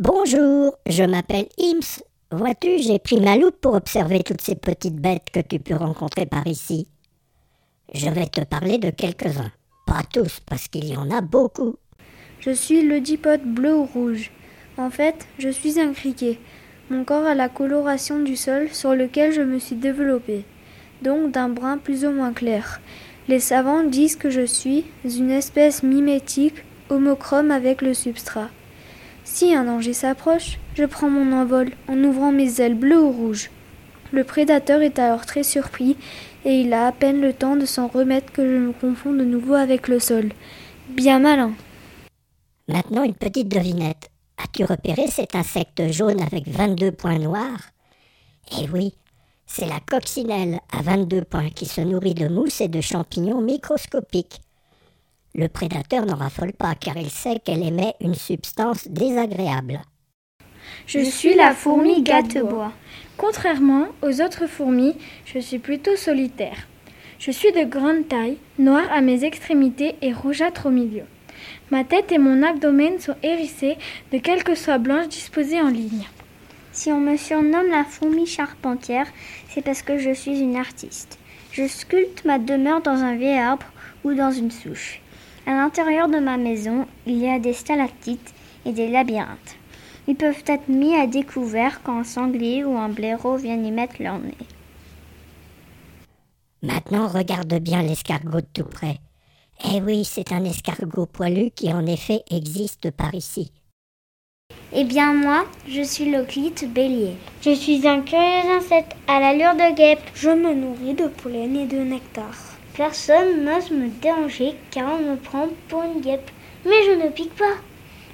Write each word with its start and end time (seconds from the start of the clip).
Bonjour, 0.00 0.78
je 0.86 1.02
m'appelle 1.02 1.48
Ims. 1.58 2.04
Vois-tu, 2.30 2.78
j'ai 2.78 3.00
pris 3.00 3.20
ma 3.20 3.36
loupe 3.36 3.60
pour 3.60 3.74
observer 3.74 4.22
toutes 4.22 4.42
ces 4.42 4.54
petites 4.54 4.94
bêtes 4.94 5.28
que 5.32 5.40
tu 5.40 5.58
peux 5.58 5.74
rencontrer 5.74 6.24
par 6.24 6.46
ici. 6.46 6.86
Je 7.92 8.08
vais 8.08 8.26
te 8.26 8.42
parler 8.42 8.78
de 8.78 8.90
quelques-uns. 8.90 9.50
Pas 9.88 10.04
tous, 10.12 10.38
parce 10.46 10.68
qu'il 10.68 10.84
y 10.84 10.96
en 10.96 11.10
a 11.10 11.20
beaucoup. 11.20 11.74
Je 12.38 12.52
suis 12.52 12.82
le 12.82 13.00
dipote 13.00 13.42
bleu 13.42 13.74
ou 13.74 13.86
rouge. 13.86 14.30
En 14.76 14.90
fait, 14.90 15.26
je 15.40 15.48
suis 15.48 15.80
un 15.80 15.92
criquet. 15.92 16.38
Mon 16.90 17.02
corps 17.02 17.26
a 17.26 17.34
la 17.34 17.48
coloration 17.48 18.20
du 18.20 18.36
sol 18.36 18.68
sur 18.70 18.94
lequel 18.94 19.32
je 19.32 19.42
me 19.42 19.58
suis 19.58 19.74
développé, 19.74 20.44
donc 21.02 21.32
d'un 21.32 21.48
brun 21.48 21.76
plus 21.76 22.04
ou 22.04 22.12
moins 22.12 22.32
clair. 22.32 22.80
Les 23.26 23.40
savants 23.40 23.82
disent 23.82 24.14
que 24.14 24.30
je 24.30 24.46
suis 24.46 24.84
une 25.04 25.32
espèce 25.32 25.82
mimétique, 25.82 26.62
homochrome 26.88 27.50
avec 27.50 27.82
le 27.82 27.94
substrat. 27.94 28.50
Si 29.30 29.54
un 29.54 29.64
danger 29.64 29.92
s'approche, 29.92 30.58
je 30.74 30.84
prends 30.84 31.10
mon 31.10 31.38
envol 31.38 31.70
en 31.86 32.02
ouvrant 32.02 32.32
mes 32.32 32.62
ailes 32.62 32.74
bleues 32.74 33.00
ou 33.00 33.12
rouges. 33.12 33.50
Le 34.10 34.24
prédateur 34.24 34.80
est 34.80 34.98
alors 34.98 35.26
très 35.26 35.42
surpris 35.42 35.96
et 36.46 36.62
il 36.62 36.72
a 36.72 36.86
à 36.86 36.92
peine 36.92 37.20
le 37.20 37.34
temps 37.34 37.54
de 37.54 37.66
s'en 37.66 37.88
remettre 37.88 38.32
que 38.32 38.42
je 38.42 38.56
me 38.56 38.72
confonds 38.72 39.12
de 39.12 39.24
nouveau 39.24 39.52
avec 39.52 39.86
le 39.86 40.00
sol. 40.00 40.32
Bien 40.88 41.20
malin. 41.20 41.52
Maintenant, 42.68 43.04
une 43.04 43.14
petite 43.14 43.48
devinette. 43.48 44.08
As-tu 44.42 44.64
repéré 44.64 45.06
cet 45.08 45.36
insecte 45.36 45.92
jaune 45.92 46.22
avec 46.22 46.48
22 46.48 46.90
points 46.90 47.18
noirs? 47.18 47.70
Eh 48.58 48.68
oui, 48.72 48.94
c'est 49.46 49.66
la 49.66 49.78
coccinelle 49.78 50.58
à 50.72 50.80
22 50.80 51.22
points 51.22 51.50
qui 51.50 51.66
se 51.66 51.82
nourrit 51.82 52.14
de 52.14 52.28
mousse 52.28 52.62
et 52.62 52.68
de 52.68 52.80
champignons 52.80 53.42
microscopiques. 53.42 54.40
Le 55.38 55.46
prédateur 55.46 56.04
n'en 56.04 56.16
raffole 56.16 56.52
pas 56.52 56.74
car 56.74 56.96
il 56.96 57.10
sait 57.10 57.38
qu'elle 57.38 57.62
émet 57.62 57.94
une 58.00 58.16
substance 58.16 58.88
désagréable. 58.88 59.80
Je 60.88 60.98
suis 60.98 61.34
la 61.34 61.54
fourmi 61.54 62.02
gâtebois. 62.02 62.72
Contrairement 63.16 63.86
aux 64.02 64.20
autres 64.20 64.48
fourmis, 64.48 64.96
je 65.26 65.38
suis 65.38 65.60
plutôt 65.60 65.94
solitaire. 65.94 66.66
Je 67.20 67.30
suis 67.30 67.52
de 67.52 67.62
grande 67.62 68.08
taille, 68.08 68.38
noire 68.58 68.90
à 68.90 69.00
mes 69.00 69.22
extrémités 69.24 69.94
et 70.02 70.12
rougeâtre 70.12 70.66
au 70.66 70.70
milieu. 70.70 71.04
Ma 71.70 71.84
tête 71.84 72.10
et 72.10 72.18
mon 72.18 72.42
abdomen 72.42 72.98
sont 72.98 73.14
hérissés 73.22 73.76
de 74.12 74.18
quelques 74.18 74.56
soies 74.56 74.78
blanches 74.78 75.08
disposées 75.08 75.60
en 75.60 75.68
ligne. 75.68 76.08
Si 76.72 76.90
on 76.90 76.98
me 76.98 77.16
surnomme 77.16 77.70
la 77.70 77.84
fourmi 77.84 78.26
charpentière, 78.26 79.06
c'est 79.50 79.62
parce 79.62 79.82
que 79.82 79.98
je 79.98 80.12
suis 80.12 80.40
une 80.40 80.56
artiste. 80.56 81.16
Je 81.52 81.68
sculpte 81.68 82.24
ma 82.24 82.40
demeure 82.40 82.82
dans 82.82 83.04
un 83.04 83.14
vieil 83.14 83.38
arbre 83.38 83.66
ou 84.02 84.14
dans 84.14 84.32
une 84.32 84.50
souche. 84.50 85.00
À 85.48 85.52
l'intérieur 85.52 86.08
de 86.08 86.18
ma 86.18 86.36
maison, 86.36 86.86
il 87.06 87.16
y 87.16 87.26
a 87.26 87.38
des 87.38 87.54
stalactites 87.54 88.34
et 88.66 88.72
des 88.72 88.86
labyrinthes. 88.86 89.56
Ils 90.06 90.14
peuvent 90.14 90.44
être 90.46 90.68
mis 90.68 90.94
à 90.94 91.06
découvert 91.06 91.82
quand 91.82 92.00
un 92.00 92.04
sanglier 92.04 92.64
ou 92.64 92.76
un 92.76 92.90
blaireau 92.90 93.36
viennent 93.36 93.64
y 93.64 93.72
mettre 93.72 93.94
leur 94.02 94.18
nez. 94.18 94.36
Maintenant, 96.62 97.08
regarde 97.08 97.54
bien 97.60 97.82
l'escargot 97.82 98.42
de 98.42 98.46
tout 98.52 98.68
près. 98.68 98.98
Eh 99.72 99.80
oui, 99.80 100.04
c'est 100.04 100.32
un 100.32 100.44
escargot 100.44 101.06
poilu 101.06 101.50
qui 101.50 101.72
en 101.72 101.86
effet 101.86 102.24
existe 102.30 102.90
par 102.90 103.14
ici. 103.14 103.50
Eh 104.74 104.84
bien 104.84 105.14
moi, 105.14 105.46
je 105.66 105.80
suis 105.80 106.10
l'oclite 106.10 106.70
bélier. 106.70 107.14
Je 107.40 107.54
suis 107.54 107.88
un 107.88 108.02
curieux 108.02 108.50
insecte 108.58 108.94
à 109.06 109.18
l'allure 109.18 109.54
de 109.54 109.74
guêpe. 109.74 110.10
Je 110.12 110.28
me 110.28 110.52
nourris 110.52 110.92
de 110.92 111.06
pollen 111.06 111.56
et 111.56 111.66
de 111.66 111.78
nectar. 111.78 112.47
Personne 112.78 113.44
n'ose 113.44 113.72
me 113.72 113.88
déranger 114.00 114.54
car 114.70 114.92
on 114.92 115.10
me 115.10 115.16
prend 115.16 115.48
pour 115.68 115.82
une 115.82 116.00
guêpe. 116.00 116.30
Mais 116.64 116.84
je 116.86 116.92
ne 116.92 117.10
pique 117.10 117.34
pas. 117.34 117.56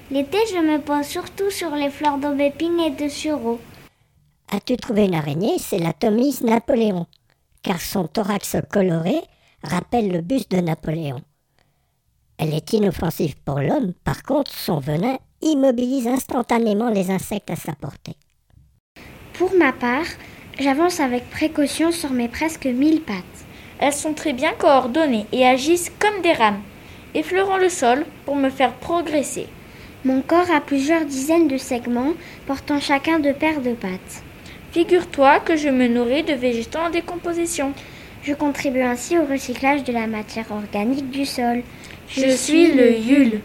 L'été, 0.09 0.39
je 0.51 0.57
me 0.57 0.79
pose 0.79 1.05
surtout 1.05 1.51
sur 1.51 1.69
les 1.75 1.91
fleurs 1.91 2.17
d'aubépine 2.17 2.79
et 2.79 2.89
de 2.89 3.07
sureau. 3.07 3.59
As-tu 4.51 4.75
trouvé 4.77 5.05
une 5.05 5.13
araignée? 5.13 5.59
C'est 5.59 5.77
la 5.77 5.93
Tomise 5.93 6.41
Napoléon, 6.41 7.05
car 7.61 7.79
son 7.79 8.07
thorax 8.07 8.55
coloré 8.71 9.21
rappelle 9.63 10.11
le 10.11 10.21
buste 10.21 10.49
de 10.49 10.61
Napoléon. 10.61 11.21
Elle 12.39 12.55
est 12.55 12.73
inoffensive 12.73 13.35
pour 13.45 13.59
l'homme, 13.59 13.93
par 14.03 14.23
contre, 14.23 14.51
son 14.51 14.79
venin 14.79 15.19
immobilise 15.43 16.07
instantanément 16.07 16.89
les 16.89 17.11
insectes 17.11 17.51
à 17.51 17.55
sa 17.55 17.73
portée. 17.73 18.15
Pour 19.33 19.53
ma 19.55 19.73
part, 19.73 20.07
j'avance 20.59 20.99
avec 20.99 21.29
précaution 21.29 21.91
sur 21.91 22.09
mes 22.09 22.29
presque 22.29 22.65
mille 22.65 23.01
pattes. 23.01 23.45
Elles 23.79 23.93
sont 23.93 24.13
très 24.13 24.33
bien 24.33 24.53
coordonnées 24.53 25.25
et 25.31 25.45
agissent 25.45 25.91
comme 25.99 26.21
des 26.21 26.33
rames, 26.33 26.61
effleurant 27.13 27.57
le 27.57 27.69
sol 27.69 28.05
pour 28.25 28.35
me 28.35 28.49
faire 28.49 28.73
progresser. 28.73 29.47
Mon 30.05 30.21
corps 30.21 30.51
a 30.51 30.61
plusieurs 30.61 31.05
dizaines 31.05 31.47
de 31.47 31.57
segments 31.57 32.13
portant 32.45 32.79
chacun 32.79 33.19
deux 33.19 33.33
paires 33.33 33.61
de 33.61 33.73
pattes. 33.73 34.23
Figure-toi 34.71 35.39
que 35.39 35.55
je 35.55 35.69
me 35.69 35.87
nourris 35.87 36.23
de 36.23 36.33
végétaux 36.33 36.79
en 36.79 36.89
décomposition. 36.89 37.73
Je 38.21 38.33
contribue 38.33 38.81
ainsi 38.81 39.17
au 39.17 39.25
recyclage 39.25 39.83
de 39.83 39.93
la 39.93 40.05
matière 40.05 40.51
organique 40.51 41.09
du 41.11 41.25
sol. 41.25 41.63
Je, 42.07 42.29
suis 42.29 42.71
le 42.71 42.97
Yule. 42.97 43.41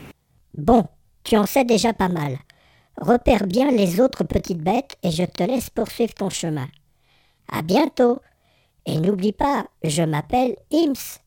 Bon, 0.57 0.85
tu 1.25 1.37
en 1.37 1.47
sais 1.47 1.65
déjà 1.65 1.93
pas 1.93 2.09
mal. 2.09 2.39
Repère 2.97 3.47
bien 3.47 3.71
les 3.71 4.01
autres 4.01 4.25
petites 4.25 4.63
bêtes 4.63 4.97
et 5.03 5.11
je 5.11 5.25
te 5.25 5.43
laisse 5.43 5.71
poursuivre 5.71 6.15
ton 6.15 6.31
chemin. 6.31 6.69
À 7.51 7.63
bientôt. 7.63 8.21
Et 8.87 8.99
n'oublie 8.99 9.33
pas, 9.33 9.67
je 9.85 10.03
m'appelle 10.03 10.57
Ims. 10.73 11.21